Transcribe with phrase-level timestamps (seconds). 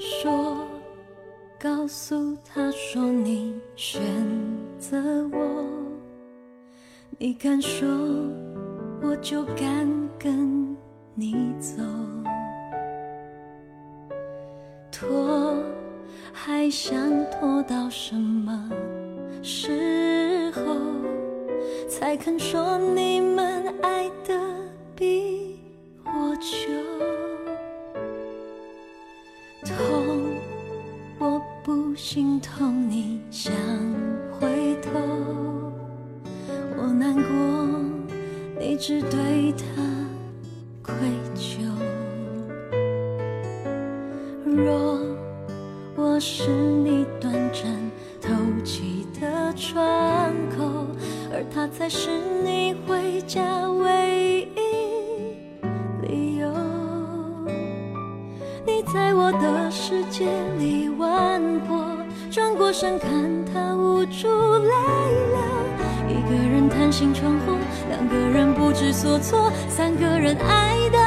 [0.00, 0.66] 说，
[1.58, 4.00] 告诉他说你选
[4.78, 4.96] 择
[5.30, 5.66] 我，
[7.18, 7.86] 你敢说，
[9.02, 9.86] 我就敢
[10.18, 10.74] 跟
[11.14, 11.82] 你走。
[14.90, 15.54] 拖，
[16.32, 16.96] 还想
[17.30, 18.70] 拖到什么
[19.42, 20.62] 时候
[21.86, 24.34] 才肯说你们爱的
[24.96, 25.60] 比
[26.06, 26.99] 我久？
[31.96, 33.52] 心痛，你想
[34.38, 34.90] 回头，
[36.76, 37.22] 我难过，
[38.58, 39.64] 你只对他
[40.82, 40.94] 愧
[41.34, 41.60] 疚。
[44.44, 44.98] 若
[45.96, 47.64] 我是你短暂
[48.20, 48.30] 透
[48.64, 49.82] 气的窗
[50.56, 50.86] 口，
[51.32, 52.10] 而他才是
[52.44, 54.60] 你回家唯一
[56.06, 56.50] 理由。
[58.66, 60.26] 你在我的世界
[60.58, 61.29] 里玩，
[62.30, 63.10] 转过身看
[63.44, 64.70] 他无助泪
[65.32, 65.40] 流。
[66.08, 67.56] 一个人贪心闯祸，
[67.88, 70.98] 两个人不知所措，三个人爱的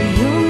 [0.00, 0.47] 我有。